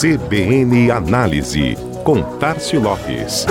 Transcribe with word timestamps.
CBN 0.00 0.90
Análise, 0.90 1.76
com 2.04 2.22
Tarcio 2.38 2.80
Lopes. 2.80 3.44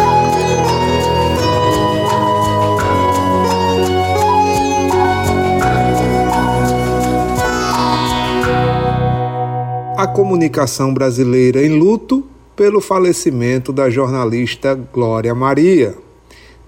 A 9.96 10.08
comunicação 10.08 10.92
brasileira 10.92 11.64
em 11.64 11.78
luto 11.78 12.26
pelo 12.56 12.82
falecimento 12.82 13.72
da 13.72 13.88
jornalista 13.88 14.74
Glória 14.74 15.36
Maria. 15.36 15.94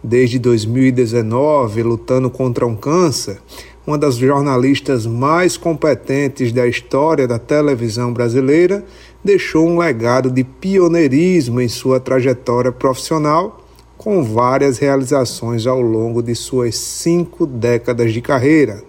Desde 0.04 0.38
2019, 0.38 1.82
lutando 1.82 2.30
contra 2.30 2.68
um 2.68 2.76
câncer, 2.76 3.40
uma 3.86 3.98
das 3.98 4.16
jornalistas 4.16 5.08
mais 5.08 5.58
competentes 5.58 6.52
da 6.52 6.68
história 6.68 7.28
da 7.28 7.40
televisão 7.40 8.14
brasileira, 8.14 8.86
deixou 9.24 9.68
um 9.68 9.78
legado 9.78 10.32
de 10.32 10.44
pioneirismo 10.44 11.62
em 11.62 11.68
sua 11.68 12.00
trajetória 12.00 12.72
profissional, 12.72 13.60
com 13.98 14.24
várias 14.24 14.78
realizações 14.78 15.68
ao 15.68 15.80
longo 15.80 16.24
de 16.24 16.34
suas 16.34 16.76
cinco 16.76 17.46
décadas 17.46 18.14
de 18.14 18.22
carreira. 18.22 18.84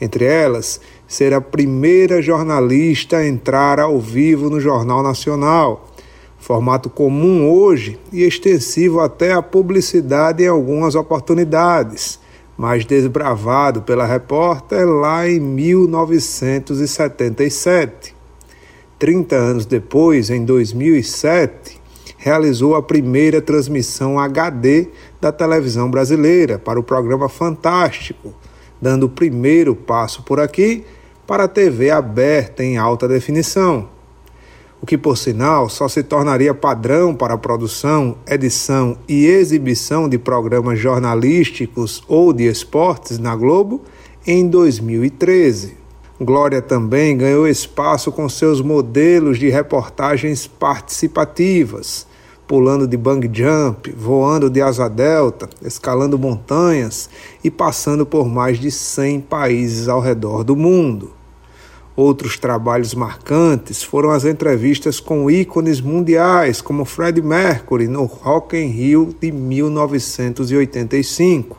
Entre 0.00 0.24
elas, 0.24 0.80
ser 1.06 1.32
a 1.32 1.40
primeira 1.40 2.20
jornalista 2.20 3.18
a 3.18 3.26
entrar 3.26 3.78
ao 3.78 4.00
vivo 4.00 4.50
no 4.50 4.60
Jornal 4.60 5.02
Nacional, 5.02 5.88
formato 6.36 6.90
comum 6.90 7.48
hoje 7.48 7.98
e 8.12 8.24
extensivo 8.24 9.00
até 9.00 9.32
a 9.32 9.40
publicidade 9.40 10.42
em 10.42 10.48
algumas 10.48 10.94
oportunidades 10.94 12.18
mas 12.56 12.84
desbravado 12.84 13.82
pela 13.82 14.06
repórter 14.06 14.86
lá 14.86 15.28
em 15.28 15.40
1977. 15.40 18.13
Trinta 18.98 19.36
anos 19.36 19.66
depois, 19.66 20.30
em 20.30 20.44
2007, 20.44 21.80
realizou 22.16 22.74
a 22.74 22.82
primeira 22.82 23.42
transmissão 23.42 24.18
HD 24.18 24.88
da 25.20 25.30
televisão 25.32 25.90
brasileira 25.90 26.58
para 26.58 26.78
o 26.78 26.82
programa 26.82 27.28
Fantástico, 27.28 28.34
dando 28.80 29.04
o 29.04 29.08
primeiro 29.08 29.74
passo 29.74 30.22
por 30.22 30.40
aqui 30.40 30.84
para 31.26 31.44
a 31.44 31.48
TV 31.48 31.90
aberta 31.90 32.62
em 32.62 32.76
alta 32.76 33.08
definição 33.08 33.88
o 34.84 34.86
que, 34.86 34.98
por 34.98 35.16
sinal, 35.16 35.70
só 35.70 35.88
se 35.88 36.02
tornaria 36.02 36.52
padrão 36.52 37.14
para 37.14 37.32
a 37.32 37.38
produção, 37.38 38.18
edição 38.26 38.98
e 39.08 39.24
exibição 39.24 40.10
de 40.10 40.18
programas 40.18 40.78
jornalísticos 40.78 42.04
ou 42.06 42.34
de 42.34 42.44
esportes 42.44 43.18
na 43.18 43.34
Globo 43.34 43.80
em 44.26 44.46
2013. 44.46 45.83
Glória 46.20 46.62
também 46.62 47.16
ganhou 47.16 47.48
espaço 47.48 48.12
com 48.12 48.28
seus 48.28 48.60
modelos 48.60 49.36
de 49.36 49.48
reportagens 49.48 50.46
participativas, 50.46 52.06
pulando 52.46 52.86
de 52.86 52.96
bang 52.96 53.28
jump, 53.32 53.90
voando 53.90 54.48
de 54.48 54.62
asa 54.62 54.88
delta, 54.88 55.50
escalando 55.60 56.16
montanhas 56.16 57.10
e 57.42 57.50
passando 57.50 58.06
por 58.06 58.28
mais 58.28 58.60
de 58.60 58.70
100 58.70 59.22
países 59.22 59.88
ao 59.88 60.00
redor 60.00 60.44
do 60.44 60.54
mundo. 60.54 61.10
Outros 61.96 62.38
trabalhos 62.38 62.94
marcantes 62.94 63.82
foram 63.82 64.10
as 64.10 64.24
entrevistas 64.24 65.00
com 65.00 65.28
ícones 65.28 65.80
mundiais 65.80 66.60
como 66.60 66.84
Freddie 66.84 67.22
Mercury 67.22 67.88
no 67.88 68.04
Rock 68.04 68.56
in 68.56 68.68
Rio 68.68 69.12
de 69.20 69.32
1985, 69.32 71.56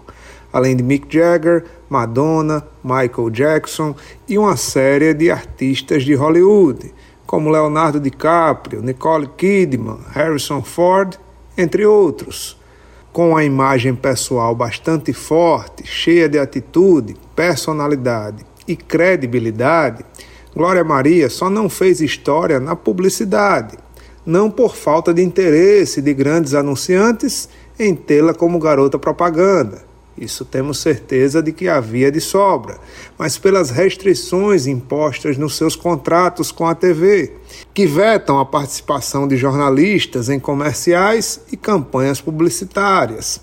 além 0.54 0.78
de 0.78 0.84
Mick 0.84 1.14
Jagger, 1.14 1.66
Madonna, 1.90 2.66
Michael 2.84 3.30
Jackson 3.30 3.96
e 4.28 4.38
uma 4.38 4.58
série 4.58 5.14
de 5.14 5.30
artistas 5.30 6.04
de 6.04 6.14
Hollywood, 6.16 6.94
como 7.26 7.50
Leonardo 7.50 8.00
DiCaprio, 8.00 8.82
Nicole 8.82 9.28
Kidman, 9.38 10.00
Harrison 10.12 10.62
Ford, 10.62 11.18
entre 11.58 11.86
outros. 11.86 12.60
Com 13.12 13.36
a 13.36 13.44
imagem 13.44 13.96
pessoal 13.96 14.54
bastante 14.54 15.14
forte, 15.14 15.86
cheia 15.86 16.28
de 16.28 16.38
atitude, 16.38 17.16
personalidade 17.36 18.46
e 18.68 18.76
credibilidade, 18.76 20.04
Glória 20.56 20.86
Maria 20.86 21.30
só 21.30 21.50
não 21.50 21.70
fez 21.70 22.00
história 22.00 22.62
na 22.62 22.78
publicidade, 22.78 23.78
não 24.26 24.50
por 24.50 24.74
falta 24.74 25.14
de 25.14 25.22
interesse 25.22 26.02
de 26.02 26.14
grandes 26.14 26.54
anunciantes 26.54 27.50
em 27.78 27.94
tê-la 27.94 28.34
como 28.34 28.58
garota 28.58 28.98
propaganda. 28.98 29.84
Isso 30.18 30.46
temos 30.46 30.80
certeza 30.80 31.44
de 31.44 31.52
que 31.52 31.68
havia 31.68 32.10
de 32.10 32.22
sobra, 32.22 32.78
mas 33.18 33.38
pelas 33.38 33.70
restrições 33.70 34.66
impostas 34.66 35.38
nos 35.38 35.58
seus 35.58 35.76
contratos 35.76 36.54
com 36.54 36.66
a 36.66 36.74
TV, 36.74 37.34
que 37.74 37.86
vetam 37.86 38.40
a 38.40 38.46
participação 38.46 39.28
de 39.28 39.36
jornalistas 39.36 40.30
em 40.30 40.40
comerciais 40.40 41.42
e 41.52 41.58
campanhas 41.58 42.22
publicitárias. 42.22 43.42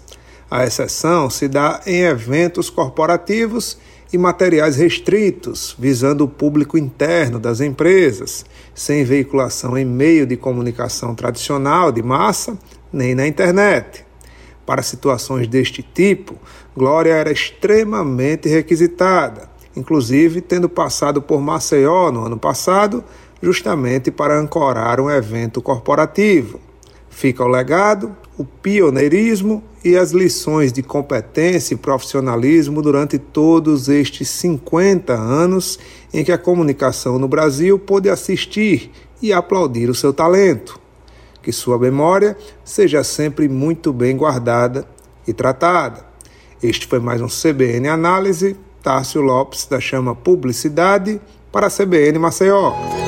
A 0.50 0.64
exceção 0.64 1.28
se 1.28 1.46
dá 1.46 1.82
em 1.86 2.02
eventos 2.02 2.70
corporativos 2.70 3.76
e 4.12 4.18
materiais 4.18 4.76
restritos, 4.76 5.74
visando 5.78 6.24
o 6.24 6.28
público 6.28 6.76
interno 6.76 7.38
das 7.38 7.60
empresas, 7.60 8.44
sem 8.74 9.04
veiculação 9.04 9.76
em 9.76 9.84
meio 9.84 10.26
de 10.26 10.36
comunicação 10.36 11.14
tradicional 11.14 11.90
de 11.90 12.02
massa, 12.02 12.58
nem 12.92 13.14
na 13.14 13.26
internet. 13.26 14.04
Para 14.64 14.82
situações 14.82 15.48
deste 15.48 15.82
tipo, 15.82 16.36
Glória 16.76 17.12
era 17.12 17.32
extremamente 17.32 18.48
requisitada, 18.48 19.50
inclusive 19.76 20.40
tendo 20.40 20.68
passado 20.68 21.20
por 21.20 21.40
Maceió 21.40 22.12
no 22.12 22.24
ano 22.24 22.38
passado, 22.38 23.02
justamente 23.42 24.10
para 24.10 24.38
ancorar 24.38 25.00
um 25.00 25.10
evento 25.10 25.60
corporativo. 25.60 26.60
Fica 27.10 27.44
o 27.44 27.48
legado, 27.48 28.16
o 28.38 28.44
pioneirismo 28.44 29.62
e 29.84 29.96
as 29.96 30.12
lições 30.12 30.72
de 30.72 30.82
competência 30.82 31.74
e 31.74 31.76
profissionalismo 31.76 32.80
durante 32.80 33.18
todos 33.18 33.88
estes 33.88 34.28
50 34.30 35.12
anos 35.12 35.78
em 36.14 36.24
que 36.24 36.32
a 36.32 36.38
comunicação 36.38 37.18
no 37.18 37.28
Brasil 37.28 37.78
pôde 37.78 38.08
assistir 38.08 38.90
e 39.20 39.32
aplaudir 39.32 39.90
o 39.90 39.94
seu 39.94 40.12
talento. 40.12 40.81
Que 41.42 41.52
sua 41.52 41.78
memória 41.78 42.36
seja 42.64 43.02
sempre 43.02 43.48
muito 43.48 43.92
bem 43.92 44.16
guardada 44.16 44.86
e 45.26 45.32
tratada. 45.32 46.04
Este 46.62 46.86
foi 46.86 47.00
mais 47.00 47.20
um 47.20 47.26
CBN 47.26 47.88
Análise. 47.88 48.56
Tássio 48.82 49.20
Lopes 49.20 49.66
da 49.66 49.78
Chama 49.80 50.14
Publicidade 50.14 51.20
para 51.52 51.68
a 51.68 51.70
CBN 51.70 52.18
Maceió. 52.18 53.01